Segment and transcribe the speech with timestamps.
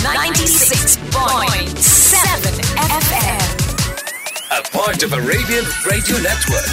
[0.00, 1.76] 96.7
[2.96, 3.42] FM.
[4.58, 6.64] A part of Arabian Radio Network.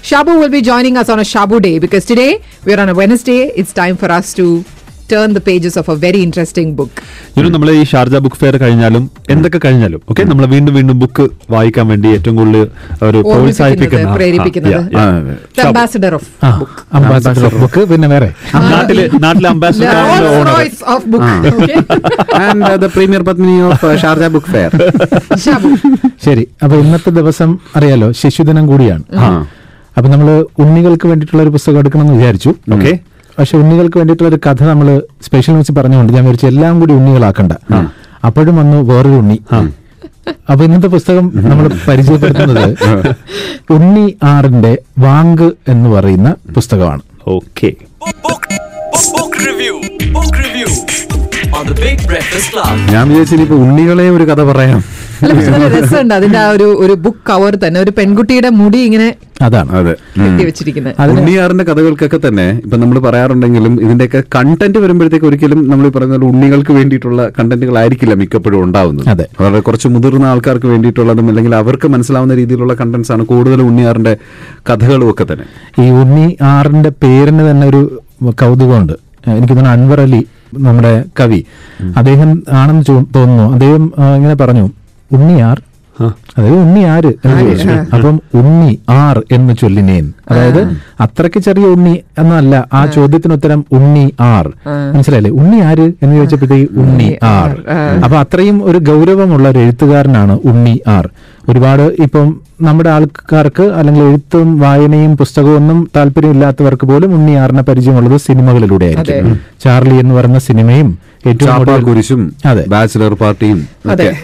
[0.00, 3.48] Shabu will be joining us on a Shabu day because today we're on a Wednesday.
[3.56, 4.64] It's time for us to
[5.12, 9.04] turn the pages of a very interesting book നമ്മൾ ഈ Sharjah book fair കഴിഞ്ഞാലും
[9.34, 11.24] എന്തൊക്കെ കഴിഞ്ഞാലും okay നമ്മൾ വീണ്ടും വീണ്ടും book
[11.54, 12.62] വായിക്കാൻ വേണ്ടി ഏറ്റവും കൂടുതൽ
[13.08, 14.74] ഒരു പ്രോത്സാഹിപ്പിക്കുന്ന ആ, പ്രേരിപ്പിക്കുന്നത്.
[14.74, 15.38] Yeah, yeah.
[15.56, 16.12] The ambassador
[16.98, 18.30] ambassador of book പിന്നെ വേറെ?
[18.72, 19.94] നാട്ടിലെ നാട്ടിലെ ambassador
[21.12, 21.22] book.
[21.52, 21.76] Okay.
[22.42, 24.70] And the premier Padmini of Sharjah book fair.
[26.26, 29.04] ശരി അപ്പൊ ഇന്നത്തെ ദിവസം അറിയാലോ ശിശുദിനം കൂടിയാണ്.
[29.96, 30.28] അപ്പൊ നമ്മൾ
[30.62, 32.92] ഉണ്ണികൾക്ക് വേണ്ടിയിട്ടുള്ള ഒരു പുസ്തകം എടുക്കണം എന്ന് വിചാരിച്ചു ഓക്കെ
[33.38, 34.88] പക്ഷെ ഉണ്ണികൾക്ക് വേണ്ടിയിട്ടുള്ള ഒരു കഥ നമ്മൾ
[35.26, 37.52] സ്പെഷ്യൽ ന്യൂസ് പറഞ്ഞുകൊണ്ട് ഞാൻ വിചാരിച്ചു എല്ലാം കൂടി ഉണ്ണികളാക്കണ്ട.
[38.28, 39.38] അപ്പോഴും വന്നു വേറൊരു ഉണ്ണി.
[40.50, 42.66] അപ്പൊ ഇന്നത്തെ പുസ്തകം നമ്മൾ പരിചയപ്പെടുത്തുന്നത്
[43.76, 44.72] ഉണ്ണി ആറിന്റെ
[45.06, 47.02] വാങ്ക് എന്ന് പറയുന്ന പുസ്തകമാണ്.
[47.36, 47.70] Okay.
[48.04, 48.44] Book, book,
[49.16, 49.74] book review.
[50.16, 50.68] Book review.
[51.58, 52.70] On the Big Breakfast Club.
[52.94, 54.80] ഞാൻ വിചാരിച്ചു ഇനിയിപ്പോ ഉണ്ണികളെ ഒരു കഥ പറയാം.
[55.74, 56.14] രസമുണ്ട്.
[56.18, 57.78] അതിന്റെ ആ ഒരു ഒരു ബുക്ക് കവർ തന്നെ.
[57.84, 59.08] ഒരു പെൺകുട്ടിയുടെ മുടി ഇങ്ങനെ
[59.42, 59.70] അതാണ്.
[59.70, 59.94] അതെ.
[61.12, 68.14] ഉണ്ണിയാറിന്റെ കഥകൾക്കൊക്കെ തന്നെ ഇപ്പൊ നമ്മൾ പറയാറുണ്ടെങ്കിലും ഇതിന്റെയൊക്കെ കണ്ടന്റ് വരുമ്പോഴത്തേക്ക് ഒരിക്കലും നമ്മൾ പറയുന്ന ഉണ്ണികൾക്ക് വേണ്ടിയിട്ടുള്ള കണ്ടന്റുകളായിരിക്കില്ല
[68.14, 69.08] മിക്കപ്പോഴും ഉണ്ടാവുന്നത്.
[69.08, 69.26] അതെ.
[69.40, 74.16] വളരെ കുറച്ച് മുതിർന്ന ആൾക്കാർക്ക് വേണ്ടിയിട്ടുള്ളതും അല്ലെങ്കിൽ അവർക്ക് മനസ്സിലാവുന്ന രീതിയിലുള്ള കണ്ടന്റ്സ് ആണ് കൂടുതൽ ഉണ്ണിയാറിന്റെ
[74.70, 75.44] കഥകളും ഒക്കെ തന്നെ.
[75.82, 78.92] ഈ ഉണ്ണി ആറിന്റെ പേരിന് തന്നെ ഒരു കൗതുകമുണ്ട്.
[79.26, 80.26] എനിക്ക് തോന്നുന്നു അൻവർ അലി
[80.58, 81.44] നമ്മുടെ കവി.
[81.96, 83.52] അദ്ദേഹം ആണെന്ന് തോന്നുന്നു.
[83.52, 84.70] അദ്ദേഹം ഇങ്ങനെ പറഞ്ഞു
[85.12, 85.62] ഉണ്ണിയാർ
[86.00, 90.12] അതായത് ഉണ്ണി ആര് എന്ന് അപ്പം ഉണ്ണി ആർ എന്ന് ചൊല്ലിനേൻ.
[90.30, 90.60] അതായത്
[91.00, 94.52] അത്രയ്ക്ക് ചെറിയ ഉണ്ണി എന്നല്ല ആ ചോദ്യത്തിന് ഉത്തരം ഉണ്ണി ആർ.
[94.94, 95.30] മനസ്സിലായില്ലേ?
[95.30, 97.50] ഉണ്ണി ആര് എന്ന് ചോദിച്ചപ്പോഴത്തേക്ക് ഉണ്ണി ആർ.
[98.04, 101.10] അപ്പൊ അത്രയും ഒരു ഗൗരവമുള്ള ഒരു എഴുത്തുകാരനാണ് ഉണ്ണി ആർ.
[101.48, 108.84] ഒരുപാട് ഇപ്പം നമ്മുടെ ആൾക്കാർക്ക് അല്ലെങ്കിൽ എഴുത്തും വായനയും പുസ്തകവും ഒന്നും താല്പര്യമില്ലാത്തവർക്ക് പോലും ഉണ്ണി ആറിനെ പരിചയമുള്ളത് സിനിമകളിലൂടെ
[108.84, 109.40] ആയിരിക്കും.
[109.64, 112.34] ചാർലി എന്ന് പറയുന്ന സിനിമയും ഏറ്റവും കുരിശും
[112.68, 114.16] ബാച്ചിലർ പാർട്ടിയും അതെ.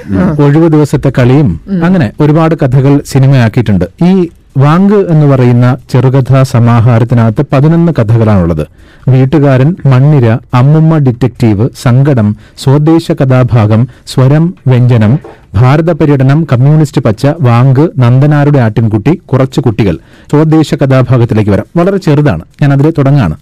[0.42, 3.84] ഒഴിവ് ദിവസത്തെ കളിയും അങ്ങനെ ഒരുപാട് കഥകൾ സിനിമയാക്കിയിട്ടുണ്ട്.
[4.04, 4.28] ഈ
[4.58, 8.66] വാങ്ക് എന്ന് പറയുന്ന ചെറുകഥാ സമാഹാരത്തിനകത്ത് പതിനൊന്ന് കഥകളാണുള്ളത്.
[9.08, 15.18] വീട്ടുകാരൻ മണ്ണിര അമ്മുമ്മ ഡിറ്റക്റ്റീവ് സങ്കടം സ്വദേശ കഥാഭാഗം സ്വരം വ്യഞ്ജനം
[15.54, 19.98] ഭാരത പര്യടനം കമ്മ്യൂണിസ്റ്റ് പച്ച വാങ്ക് നന്ദനാരുടെ ആട്ടിൻകുട്ടി കുറച്ച് കുട്ടികൾ.
[20.30, 21.66] സ്വദേശ കഥാഭാഗത്തിലേക്ക് വരാം.
[21.76, 22.42] വളരെ ചെറുതാണ്.
[22.62, 23.36] ഞാൻ അതിൽ തുടങ്ങാണ്.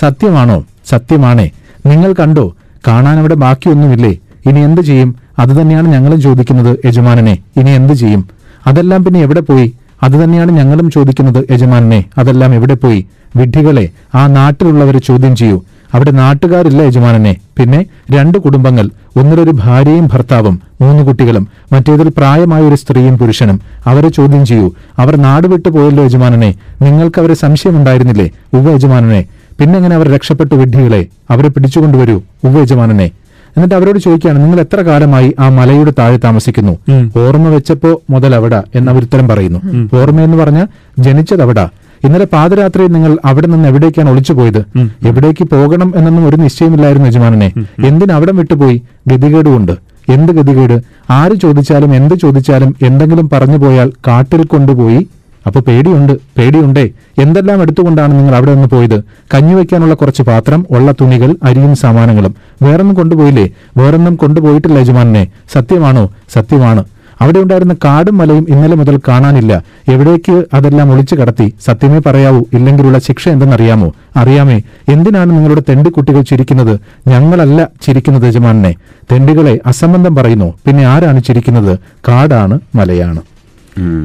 [0.00, 0.64] സത്യമാണോ?
[0.86, 1.50] സത്യമാണേ.
[1.86, 2.56] നിങ്ങൾ കണ്ടോ?
[2.86, 4.16] കാണാൻ അവിടെ ബാക്കിയൊന്നുമില്ലേ?
[4.46, 5.16] ഇനി എന്ത് ചെയ്യും?
[5.38, 7.38] അത് തന്നെയാണ് ഞങ്ങളും ചോദിക്കുന്നത് യജമാനനെ.
[7.56, 8.28] ഇനി എന്ത് ചെയ്യും?
[8.66, 9.74] അതെല്ലാം പിന്നെ എവിടെ പോയി?
[10.02, 12.04] അത് തന്നെയാണ് ഞങ്ങളും ചോദിക്കുന്നത് യജമാനനെ.
[12.18, 13.06] അതെല്ലാം എവിടെ പോയി?
[13.36, 15.62] വിഡ്ഢികളെ ആ നാട്ടിലുള്ളവരെ ചോദ്യം ചെയ്യൂ.
[15.94, 17.36] അവിടെ നാട്ടുകാരില്ല യജമാനനെ.
[17.58, 23.60] പിന്നെ രണ്ട് കുടുംബങ്ങൾ ഒന്നിലൊരു ഭാര്യയും ഭർത്താവും മൂന്ന് കുട്ടികളും മറ്റേതിൽ പ്രായമായ ഒരു സ്ത്രീയും പുരുഷനും.
[23.86, 24.72] അവരെ ചോദ്യം ചെയ്യൂ.
[24.98, 26.54] അവർ നാട് വിട്ടു പോയല്ലോ യജമാനനെ.
[26.82, 28.30] നിങ്ങൾക്ക് അവരെ സംശയമുണ്ടായിരുന്നില്ലേ?
[28.54, 29.26] ഉപ യജമാനനെ.
[29.60, 31.00] പിന്നെങ്ങനെ അവർ രക്ഷപ്പെട്ടു വിഡ്ഢികളെ?
[31.30, 32.14] അവരെ പിടിച്ചുകൊണ്ടുവരൂ
[32.46, 33.08] ഉവ്വേജമാനനെ
[33.56, 36.74] എന്നിട്ട് അവരോട് ചോദിക്കുകയാണ് നിങ്ങൾ എത്ര കാലമായി ആ മലയുടെ താഴെ താമസിക്കുന്നു?
[37.22, 39.60] ഓർമ്മ വെച്ചപ്പോ മുതൽ അവിടെ എന്ന് അവർ ഉത്തരം പറയുന്നു.
[40.00, 40.60] ഓർമ്മ എന്ന് പറഞ്ഞ
[41.06, 41.64] ജനിച്ചത് അവിടെ
[42.06, 44.60] ഇന്നലെ പാതിരാത്രി നിങ്ങൾ അവിടെ നിന്ന് എവിടേക്കാണ് ഒളിച്ചു പോയത്?
[45.08, 47.48] എവിടേക്ക് പോകണം എന്നൊന്നും ഒരു നിശ്ചയമില്ലായിരുന്നു യജമാനനെ.
[47.88, 48.76] എന്തിന് അവിടം വിട്ടുപോയി?
[49.10, 49.74] ഗതികേടുകൊണ്ട്
[50.14, 50.76] എന്ത് ഗതികേട്?
[51.18, 55.00] ആര് ചോദിച്ചാലും എന്ത് ചോദിച്ചാലും എന്തെങ്കിലും പറഞ്ഞു പോയാൽ കാട്ടിൽ കൊണ്ടുപോയി
[55.46, 56.90] അപ്പൊ പേടിയുണ്ട് പേടിയുണ്ടേ.
[57.18, 59.04] എന്തെല്ലാം എടുത്തുകൊണ്ടാണ് നിങ്ങൾ അവിടെ നിന്ന് പോയത്?
[59.34, 62.34] കഞ്ഞി വയ്ക്കാനുള്ള കുറച്ച് പാത്രം ഉള്ള തുണികൾ അരിയും സാമാനങ്ങളും.
[62.62, 63.50] വേറൊന്നും കൊണ്ടുപോയില്ലേ?
[63.76, 66.12] വേറൊന്നും കൊണ്ടുപോയിട്ടില്ല യജമാനെ സത്യമാണോ?
[66.34, 66.84] സത്യമാണ്.
[67.20, 69.64] അവിടെ ഉണ്ടായിരുന്ന കാടും മലയും ഇന്നലെ മുതൽ കാണാനില്ല.
[69.88, 71.54] എവിടേക്ക് അതെല്ലാം ഒളിച്ചു കടത്തി?
[71.66, 73.92] സത്യമേ പറയാവൂ ഇല്ലെങ്കിലുള്ള ശിക്ഷ എന്തെന്നറിയാമോ?
[74.16, 76.80] അറിയാമേ എന്തിനാണ് നിങ്ങളുടെ തെണ്ടിക്കുട്ടികൾ ചിരിക്കുന്നത്?
[77.08, 78.74] ഞങ്ങളല്ല ചിരിക്കുന്നത് യജമാനെ
[79.12, 80.54] തെണ്ടികളെ അസംബന്ധം പറയുന്നു.
[80.66, 81.78] പിന്നെ ആരാണ് ചിരിക്കുന്നത്?
[82.08, 83.20] കാടാണ് മലയാണ്.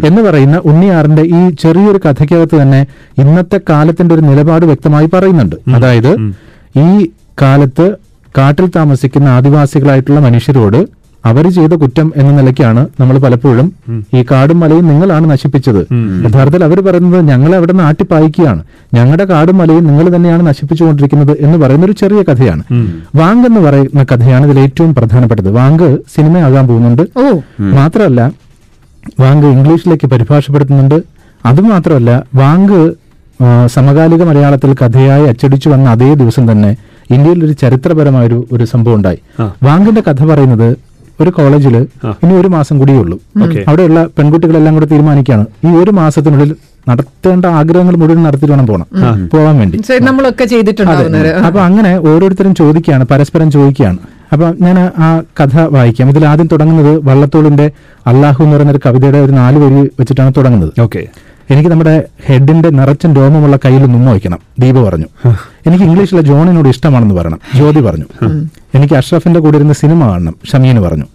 [0.07, 2.87] എന്ന് പറയുന്ന ഉണ്ണിയാറിന്റെ ഈ ചെറിയൊരു കഥയ്ക്കകത്ത് തന്നെ
[3.17, 5.55] ഇന്നത്തെ കാലത്തിന്റെ ഒരു നിലപാട് വ്യക്തമായി പറയുന്നുണ്ട്.
[5.75, 6.13] അതായത്
[6.79, 7.09] ഈ
[7.41, 7.95] കാലത്ത്
[8.37, 13.73] കാട്ടിൽ താമസിക്കുന്ന ആദിവാസികളായിട്ടുള്ള മനുഷ്യരോട് അവർ ചെയ്ത കുറ്റം എന്ന നിലയ്ക്കാണ് നമ്മൾ പലപ്പോഴും
[14.13, 15.87] ഈ കാടും മലയും നിങ്ങളാണ് നശിപ്പിച്ചത്.
[16.27, 21.85] യഥാർത്ഥത്തിൽ അവർ പറയുന്നത് ഞങ്ങളെ അവിടെ നിന്ന് ആട്ടിപ്പായിക്കുകയാണ് ഞങ്ങളുടെ കാടും മലയും നിങ്ങൾ തന്നെയാണ് നശിപ്പിച്ചുകൊണ്ടിരിക്കുന്നത് എന്ന് പറയുന്ന
[21.85, 22.63] ഒരു ചെറിയ കഥയാണ്.
[23.15, 25.51] വാങ്ക് എന്ന് പറയുന്ന കഥയാണ് ഇതിൽ ഏറ്റവും പ്രധാനപ്പെട്ടത്.
[25.51, 27.01] വാങ്ക് സിനിമയാകാൻ പോകുന്നുണ്ട്.
[27.01, 27.39] ഓ.
[27.61, 28.44] മാത്രമല്ല
[29.21, 30.97] വാങ്ക് ഇംഗ്ലീഷിലേക്ക് പരിഭാഷപ്പെടുത്തുന്നുണ്ട്.
[31.45, 32.79] അതുമാത്രമല്ല വാങ്ക്
[33.75, 36.69] സമകാലിക മലയാളത്തിൽ കഥയായി അച്ചടിച്ചു വന്ന അതേ ദിവസം തന്നെ
[37.15, 39.19] ഇന്ത്യയിൽ ഒരു ചരിത്രപരമായ ഒരു ഒരു സംഭവം ഉണ്ടായി.
[39.63, 40.69] വാങ്കിന്റെ കഥ പറയുന്നത്
[41.21, 41.75] ഒരു കോളേജിൽ
[42.23, 43.17] ഇനി ഒരു മാസം കൂടിയേ ഉള്ളൂ.
[43.67, 45.45] അവിടെയുള്ള പെൺകുട്ടികളെല്ലാം കൂടെ തീരുമാനിക്കുകയാണ്.
[45.67, 46.49] ഈ ഒരു മാസത്തിനുള്ളിൽ
[46.89, 48.87] നടത്തേണ്ട ആഗ്രഹങ്ങൾ മുഴുവൻ നടത്തി വേണം പോകണം
[49.33, 49.77] പോകാൻ വേണ്ടി.
[50.09, 54.01] നമ്മളൊക്കെ ചെയ്തിട്ടുണ്ട് അപ്പൊ അങ്ങനെ ഓരോരുത്തരും ചോദിക്കുകയാണ് പരസ്പരം ചോദിക്കുകയാണ്.
[54.35, 55.09] അപ്പൊ ഞാൻ ആ
[55.39, 56.09] കഥ വായിക്കാം.
[56.13, 57.67] ഇതിൽ ആദ്യം തുടങ്ങുന്നത് വള്ളത്തോളിന്റെ
[58.11, 60.73] അള്ളാഹു എന്ന് പറയുന്ന ഒരു കവിതയുടെ ഒരു നാല് വരി വെച്ചിട്ടാണ് തുടങ്ങുന്നത്.
[60.85, 61.01] ഓക്കെ.
[61.53, 61.93] എനിക്ക് നമ്മുടെ
[62.27, 65.07] ഹെഡിന്റെ നിറച്ചും രോമമുള്ള കയ്യിൽ നിന്നും വയ്ക്കണം ദീപ പറഞ്ഞു.
[65.67, 68.07] എനിക്ക് ഇംഗ്ലീഷിലെ ജോണിനോട് ഇഷ്ടമാണെന്ന് പറയണം ജ്യോതി പറഞ്ഞു.
[68.77, 71.05] എനിക്ക് അഷ്റഫിന്റെ കൂടെ ഇരുന്ന് സിനിമ കാണണം ഷമീന് പറഞ്ഞു.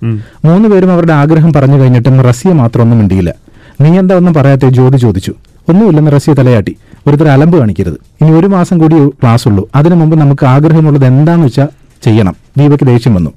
[0.49, 3.33] മൂന്ന് പേരും അവരുടെ ആഗ്രഹം പറഞ്ഞു കഴിഞ്ഞിട്ടും റസിയ മാത്രം ഒന്നും മിണ്ടിയില്ല.
[3.81, 4.65] നീ എന്താ ഒന്നും പറയാത്ത?
[4.77, 5.35] ജ്യോതി ചോദിച്ചു.
[5.69, 6.73] ഒന്നുമില്ലെന്ന് റസിയ തലയാട്ടി.
[7.07, 7.99] ഒരുത്തരം അലമ്പ് കാണിക്കരുത്.
[8.21, 11.69] ഇനി ഒരു മാസം കൂടി ക്ലാസ് ഉള്ളൂ അതിനു മുമ്പ് നമുക്ക് ആഗ്രഹമുള്ളത് എന്താന്ന് വെച്ചാൽ
[12.05, 12.35] ചെയ്യണം.
[12.59, 13.33] ദീപയ്ക്ക് ദേഷ്യം വന്നു.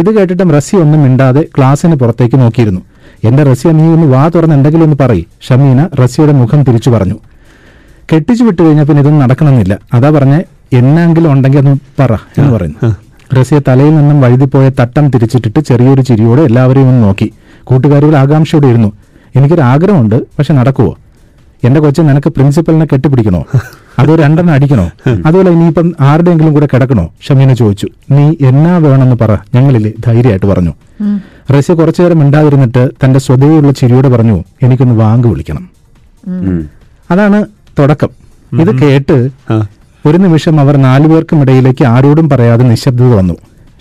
[0.00, 2.82] ഇത് കേട്ടിട്ടും റസി ഒന്നും മിണ്ടാതെ ക്ലാസ്സിന് പുറത്തേക്ക് നോക്കിയിരുന്നു.
[3.24, 7.16] എന്റെ റസിയ നീ ഒന്ന് വാ തുറന്ന് എന്തെങ്കിലും ഒന്ന് പറയും ഷമീന റസിയുടെ മുഖം തിരിച്ചു പറഞ്ഞു.
[8.12, 9.78] കെട്ടിച്ചു വിട്ടു കഴിഞ്ഞാൽ പിന്നെ ഇതൊന്നും നടക്കണമെന്നില്ല.
[9.94, 10.34] അതാ പറഞ്ഞ
[10.72, 12.90] എന്നെങ്കിലും ഉണ്ടെങ്കിൽ ഒന്ന് പറ എന്ന് പറയുന്നു.
[13.38, 17.28] റസിയ തലയിൽ നിന്നും വഴുതിപ്പോയ തട്ടം തിരിച്ചിട്ടിട്ട് ചെറിയൊരു ചിരിയോടെ എല്ലാവരെയും ഒന്ന് നോക്കി.
[17.64, 18.90] കൂട്ടുകാരികൾ ആകാംക്ഷയോടെ ഇരുന്നു.
[19.36, 20.92] എനിക്കൊരു ആഗ്രഹമുണ്ട് പക്ഷെ നടക്കുവോ?
[21.66, 23.42] എന്റെ കൊച്ചു നിനക്ക് പ്രിൻസിപ്പലിനെ കെട്ടിപ്പിടിക്കണോ?
[23.98, 24.84] അതോ രണ്ടെണ്ണം അടിക്കണോ?
[25.26, 27.04] അതുപോലെ ഇനിയിപ്പം ആരുടെയെങ്കിലും കൂടെ കിടക്കണോ?
[27.28, 27.88] ഷമീന ചോദിച്ചു.
[28.10, 29.32] നീ എന്നാ വേണമെന്ന് പറ.
[29.54, 30.72] ഞങ്ങളില്ലേ ധൈര്യമായിട്ട് പറഞ്ഞു.
[31.54, 35.64] റഷ്യ കുറച്ചു നേരം മിണ്ടാതിരുന്നിട്ട് തന്റെ സ്വതയുള്ള ചിരിയോട് പറഞ്ഞു എനിക്കൊന്ന് വാങ്ക് വിളിക്കണം.
[37.10, 37.38] അതാണ്
[37.78, 38.10] തുടക്കം.
[38.60, 39.16] ഇത് കേട്ട്
[40.08, 43.34] ഒരു നിമിഷം അവർ നാലുപേർക്കും ഇടയിലേക്ക് ആരോടും പറയാതെ നിശബ്ദത വന്നു.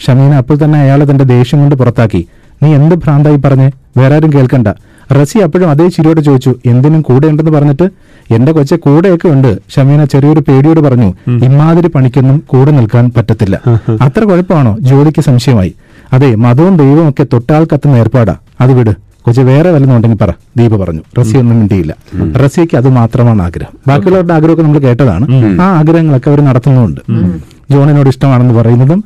[0.05, 2.21] ഷമീന അപ്പോൾ തന്നെ അയാളെ തന്റെ ദേഷ്യം കൊണ്ട് പുറത്താക്കി.
[2.63, 3.69] നീ എന്ത് ഭ്രാന്തായി പറഞ്ഞേ?
[3.97, 4.67] വേറെ ആരും കേൾക്കണ്ട.
[5.11, 7.89] റസി അപ്പോഴും അതേ ചിരിയോട് ചോദിച്ചു എന്തിനും കൂടെ ഉണ്ടെന്ന് പറഞ്ഞിട്ട്?
[8.31, 9.59] എന്റെ കൊച്ചെ കൂടെയൊക്കെ ഉണ്ട്.
[9.75, 11.09] ഷമീന ചെറിയൊരു പേടിയോട് പറഞ്ഞു
[11.45, 13.61] ഇമാതിരി പണിക്കൊന്നും കൂടെ നിൽക്കാൻ പറ്റത്തില്ല.
[14.01, 14.77] അത്ര കുഴപ്പമാണോ?
[14.79, 15.73] ജോലിക്ക് സംശയമായി.
[16.13, 18.35] അതെ മതവും ദൈവവും ഒക്കെ തൊട്ടാൽ കത്തുന്ന ഏർപ്പാടാ.
[18.61, 18.93] അത് വിട്.
[19.21, 21.01] കൊച്ചു വേറെ വല്ലതുണ്ടെങ്കിൽ പറ ദീപ പറഞ്ഞു.
[21.19, 21.95] റസി ഒന്നും മിണ്ടിയില്ല.
[22.35, 23.77] റസിയക്ക് അത് മാത്രമാണ് ആഗ്രഹം.
[23.87, 25.25] ബാക്കിയുള്ളവരുടെ ആഗ്രഹമൊക്കെ നമ്മൾ കേട്ടതാണ്.
[25.61, 27.01] ആ ആഗ്രഹങ്ങളൊക്കെ അവർ നടത്തുന്നുമുണ്ട്.
[27.71, 29.03] ജോണിനോട് ഇഷ്ടമാണെന്ന് പറയുന്നതും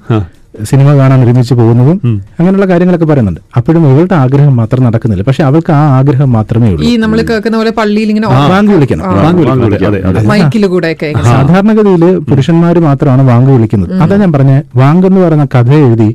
[0.69, 1.97] സിനിമ കാണാൻ ഒരുമിച്ച് പോകുന്നതും
[2.39, 3.41] അങ്ങനെയുള്ള കാര്യങ്ങളൊക്കെ പറയുന്നുണ്ട്.
[3.57, 5.23] അപ്പോഴും ഇവളുടെ ആഗ്രഹം മാത്രം നടക്കുന്നില്ല.
[5.27, 9.05] പക്ഷെ അവൾക്ക് ആ ആഗ്രഹം മാത്രമേ ഈ ഉള്ളൂ നമ്മൾ കേൾക്കുന്ന പോലെ പള്ളിയിൽ ഇങ്ങനെ വാങ്ങി വിളിക്കണം.
[11.31, 13.93] സാധാരണഗതിയിൽ പുരുഷന്മാർ മാത്രമാണ് വാങ്ക് വിളിക്കുന്നത്.
[14.05, 16.09] അതാ ഞാൻ പറഞ്ഞ വാങ്ക് എന്ന് പറയുന്ന കഥ എഴുതി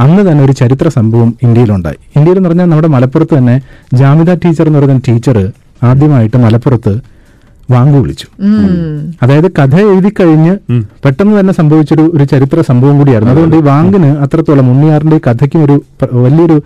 [0.00, 1.98] അന്ന് തന്നെ ഒരു ചരിത്ര സംഭവം ഇന്ത്യയിലുണ്ടായി.
[2.16, 3.60] ഇന്ത്യയിൽ എന്ന് പറഞ്ഞാൽ നമ്മുടെ മലപ്പുറത്ത് തന്നെ
[3.94, 5.38] ജാമിത ടീച്ചർ എന്ന് പറയുന്ന ടീച്ചർ
[5.82, 6.92] ആദ്യമായിട്ട് മലപ്പുറത്ത്
[7.70, 8.26] വാങ്ക് വിളിച്ചു.
[9.22, 10.56] അതായത് കഥ എഴുതി കഴിഞ്ഞ്
[11.04, 13.32] പെട്ടെന്ന് തന്നെ സംഭവിച്ചൊരു ഒരു ചരിത്ര സംഭവം കൂടിയായിരുന്നു.
[13.32, 16.62] അതുകൊണ്ട് ഈ വാങ്ങിന് അത്രത്തോളം ഉണ്ണിയാറിന്റെ ഈ കഥയ്ക്കും ഒരു വലിയൊരു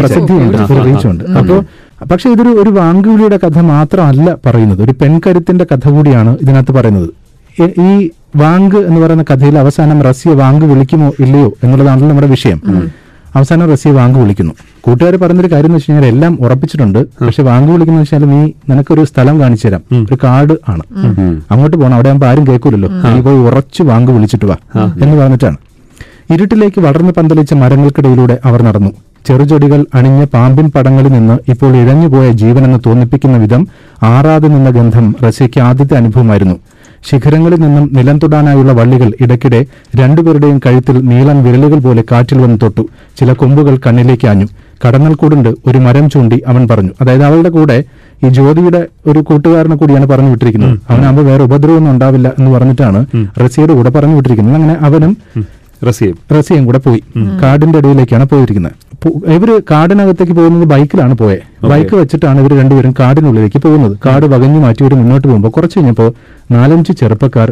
[0.00, 1.64] പ്രസിദ്ധിയുണ്ട് ഒരു റീച്ചുണ്ട് അപ്പോ
[2.10, 4.82] പക്ഷെ ഇതൊരു ഒരു വാങ്കുവിളിയുടെ കഥ മാത്രമല്ല പറയുന്നത്.
[4.82, 7.10] ഒരു പെൺകരുത്തിന്റെ കഥ കൂടിയാണ് ഇതിനകത്ത് പറയുന്നത്.
[7.62, 12.62] ഈ- ഈ വാങ്ക് എന്ന് പറയുന്ന കഥയിൽ അവസാനം റസ്യ വാങ്ക് വിളിക്കുമോ ഇല്ലയോ എന്നുള്ളതാണല്ലോ നമ്മുടെ വിഷയം.
[13.36, 14.54] അവസാനം റസ്യ വാങ്ക് വിളിക്കുന്നു.
[14.80, 16.98] കൂട്ടുകാർ പറഞ്ഞൊരു കാര്യം എന്ന് വെച്ച് കഴിഞ്ഞാൽ എല്ലാം ഉറപ്പിച്ചിട്ടുണ്ട്.
[17.26, 18.40] പക്ഷെ വാങ്ക് വിളിക്കുന്ന വെച്ചാൽ നീ
[18.70, 19.82] നിനക്കൊരു സ്ഥലം കാണിച്ചു തരാം.
[19.94, 20.84] ഒരു കാട് ആണ്.
[21.50, 22.88] അങ്ങോട്ട് പോകണം അവിടെ ആകുമ്പോൾ ആരും കേൾക്കൂലല്ലോ.
[22.88, 24.56] നീ പോയി ഉറച്ച് വാങ്ക് വിളിച്ചിട്ട് വാ
[25.02, 25.56] എന്ന് പറഞ്ഞിട്ടാണ്.
[26.30, 28.90] ഇരുട്ടിലേക്ക് വളർന്നു പന്തലിച്ച മരങ്ങൾക്കിടയിലൂടെ അവർ നടന്നു.
[29.26, 33.62] ചെറുചെടികൾ അണിഞ്ഞ പാമ്പിൻ പടങ്ങളിൽ നിന്ന് ഇപ്പോൾ ഇഴഞ്ഞുപോയ ജീവനെന്ന് തോന്നിപ്പിക്കുന്ന വിധം
[34.02, 36.54] ആറാതെ നിന്ന ഗന്ധം റസിയയ്ക്ക് ആദ്യത്തെ അനുഭവമായിരുന്നു.
[37.08, 39.66] ശിഖരങ്ങളിൽ നിന്നും നിലം തൊടാനായുള്ള വള്ളികൾ ഇടയ്ക്കിടെ
[39.96, 42.80] രണ്ടുപേരുടെയും കഴുത്തിൽ നീളൻ വിരലുകൾ പോലെ കാറ്റിൽ വന്ന് തൊട്ടു.
[43.20, 44.46] ചില കൊമ്പുകൾ കണ്ണിലേക്ക് ആഞ്ഞു.
[44.84, 46.90] കടന്നൽ കൂടുണ്ട് ഒരു മരം ചൂണ്ടി അവൻ പറഞ്ഞു.
[47.00, 47.84] അതായത് അവളുടെ കൂടെ
[48.26, 50.78] ഈ ജ്യോതിയുടെ ഒരു കൂട്ടുകാരനെ കൂടിയാണ് പറഞ്ഞു വിട്ടിരിക്കുന്നത്.
[50.90, 53.06] അവനാകുമ്പോൾ വേറെ ഉപദ്രവമൊന്നും ഉണ്ടാവില്ല എന്ന് പറഞ്ഞിട്ടാണ്
[53.44, 54.54] റസിയുടെ കൂടെ പറഞ്ഞു വിട്ടിരിക്കുന്നത്.
[54.54, 55.16] അങ്ങനെ അവനും
[55.88, 57.00] റസിയും റസിയയും കൂടെ പോയി.
[57.42, 58.74] കാടിന്റെ ഇടയിലേക്കാണ് പോയിരിക്കുന്നത്.
[59.36, 63.94] ഇവർ കാടിനകത്തേക്ക് പോകുന്നത് ബൈക്കിലാണ് പോയത് ബൈക്ക് വെച്ചിട്ടാണ് ഇവർ രണ്ടുപേരും കാടിനുള്ളിലേക്ക് പോകുന്നത്.
[64.06, 66.10] കാട് വകഞ്ഞു മാറ്റി ഇവർ മുന്നോട്ട് പോകുമ്പോൾ കുറച്ച് കഴിഞ്ഞപ്പോൾ
[66.56, 67.50] നാലഞ്ച് ചെറുപ്പക്കാർ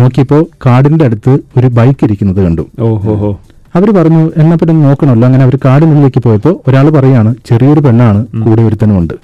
[0.00, 2.66] നോക്കിയപ്പോ കാടിന്റെ അടുത്ത് ഒരു ബൈക്ക് ഇരിക്കുന്നത് കണ്ടു.
[2.88, 3.30] ഓഹോ
[3.74, 9.14] അവർ പറഞ്ഞു എന്നാ പിന്നെ നോക്കണല്ലോ അങ്ങനെ അവർ കാടിനുള്ളിലേക്ക് പോയപ്പോൾ ഒരാൾ പറയാണ് ചെറിയൊരു പെണ്ണാണ് കൂടെ ഒരുത്തനുമുണ്ട്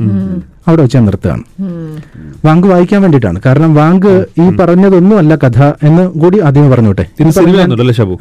[0.69, 1.43] അവിടെ വെച്ച് ഞാൻ നിർത്തുകയാണ്.
[2.47, 3.39] വാങ്ക് വായിക്കാൻ വേണ്ടിയിട്ടാണ്.
[3.47, 4.11] കാരണം വാങ്ക്
[4.43, 5.59] ഈ പറഞ്ഞതൊന്നുമല്ല കഥ
[5.89, 7.05] എന്ന് കൂടി ആദ്യം പറഞ്ഞോട്ടെ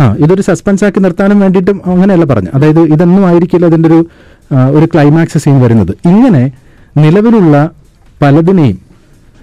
[0.03, 3.99] ആ ഇതൊരു സസ്പെൻസ് ആക്കി നിർത്താനും വേണ്ടിയിട്ടും അങ്ങനെയല്ല പറഞ്ഞു അതായത് ഇതൊന്നും ആയിരിക്കില്ല അതിന്റെ ഒരു
[4.77, 5.93] ഒരു ക്ലൈമാക്സ് സീൻ വരുന്നത്.
[6.11, 6.43] ഇങ്ങനെ
[6.97, 7.55] നിലവിലുള്ള
[8.21, 8.77] പലതിനെയും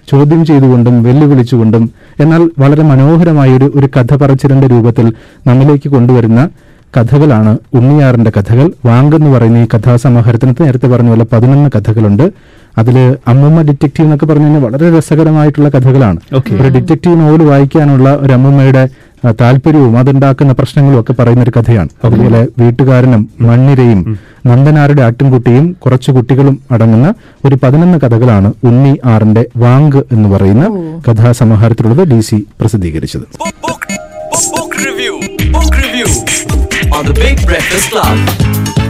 [0.07, 1.83] ചോദ്യം ചെയ്തുകൊണ്ടും വെല്ലുവിളിച്ചുകൊണ്ടും
[2.23, 5.05] എന്നാൽ വളരെ മനോഹരമായ ഒരു ഒരു കഥ പറച്ചിലിന്റെ രൂപത്തിൽ
[5.47, 6.41] നമ്മിലേക്ക് കൊണ്ടുവരുന്ന
[6.97, 8.71] കഥകളാണ് ഉണ്ണിയാറിന്റെ കഥകൾ.
[8.85, 12.31] വാങ്കെന്ന് പറയുന്ന ഈ കഥാസമാഹാരത്തിന് നേരത്തെ പറഞ്ഞ പോലെ പതിനൊന്ന് കഥകളുണ്ട്.
[12.77, 12.95] അതിൽ
[13.27, 16.19] അമ്മമ്മ ഡിറ്റക്റ്റീവ് എന്നൊക്കെ പറഞ്ഞു കഴിഞ്ഞാൽ വളരെ രസകരമായിട്ടുള്ള കഥകളാണ്.
[16.61, 18.89] ഒരു ഡിറ്റക്റ്റീവ് നോവൽ വായിക്കാനുള്ള ഒരു അമ്മമ്മയുടെ
[19.41, 27.13] താല്പര്യവും അതുണ്ടാക്കുന്ന പ്രശ്നങ്ങളും ഒക്കെ പറയുന്ന ഒരു കഥയാണ് അതുപോലെ വീട്ടുകാരനും മണ്ണിരയും നന്ദനാരുടെ ആട്ടിൻകുട്ടിയും കുറച്ചു കുട്ടികളും അടങ്ങുന്ന
[27.45, 30.65] ഒരു പതിനൊന്ന് കഥകളാണ് ഉണ്ണി ആറിന്റെ വാങ്ക് എന്ന് പറയുന്ന
[31.07, 33.25] കഥാസമാഹാരത്തിലുള്ളത് ഡി സി പ്രസിദ്ധീകരിച്ചത്.
[36.91, 38.84] on the Big Breakfast Club.